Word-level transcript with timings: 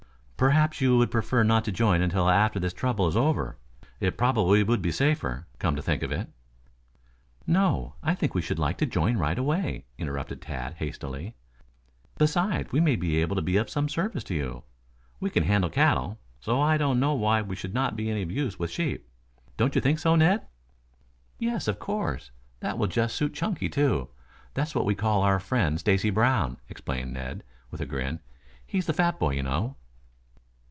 "Perhaps 0.49 0.81
you 0.81 0.97
would 0.97 1.11
prefer 1.11 1.43
not 1.43 1.63
to 1.65 1.71
join 1.71 2.01
until 2.01 2.27
after 2.27 2.59
this 2.59 2.73
trouble 2.73 3.07
is 3.07 3.15
over. 3.15 3.59
It 3.99 4.17
probably 4.17 4.63
would 4.63 4.81
be 4.81 4.91
safer, 4.91 5.45
come 5.59 5.75
to 5.75 5.83
think 5.83 6.01
of 6.01 6.11
it" 6.11 6.31
"No. 7.59 7.93
I 8.01 8.15
think 8.15 8.33
we 8.33 8.41
should 8.41 8.57
like 8.57 8.79
to 8.79 8.87
join 8.87 9.17
right 9.17 9.37
away," 9.37 9.85
interrupted 9.99 10.41
Tad 10.41 10.73
hastily. 10.79 11.35
"Besides, 12.17 12.71
we 12.71 12.79
may 12.79 12.95
be 12.95 13.17
able 13.17 13.35
to 13.35 13.41
be 13.43 13.55
of 13.57 13.69
some 13.69 13.87
service 13.87 14.23
to 14.23 14.33
you. 14.33 14.63
We 15.19 15.29
can 15.29 15.43
handle 15.43 15.69
cattle, 15.69 16.17
so 16.39 16.59
I 16.59 16.75
don't 16.75 16.99
know 16.99 17.13
why 17.13 17.43
we 17.43 17.55
should 17.55 17.75
not 17.75 17.95
be 17.95 18.09
of 18.19 18.31
use 18.31 18.57
with 18.57 18.71
sheep. 18.71 19.07
Don't 19.57 19.75
you 19.75 19.81
think 19.81 19.99
so, 19.99 20.15
Ned?" 20.15 20.47
"Yes, 21.37 21.67
of 21.67 21.77
course. 21.77 22.31
That 22.61 22.79
will 22.79 22.87
just 22.87 23.15
suit 23.15 23.35
Chunky, 23.35 23.69
too. 23.69 24.09
That's 24.55 24.73
what 24.73 24.85
we 24.85 24.95
call 24.95 25.21
our 25.21 25.39
friend 25.39 25.79
Stacy 25.79 26.09
Brown," 26.09 26.57
explained 26.67 27.13
Ned, 27.13 27.43
with 27.69 27.79
a 27.79 27.85
grin. 27.85 28.21
"He's 28.65 28.87
the 28.87 28.93
fat 28.93 29.19
boy, 29.19 29.35
you 29.35 29.43
know." 29.43 29.75